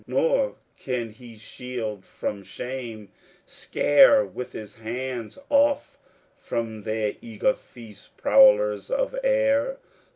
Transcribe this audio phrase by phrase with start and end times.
[0.07, 3.11] Nor can he shield from shame,
[3.45, 5.99] scare with his hands, Off
[6.35, 9.77] from their eager feast prowlers of air.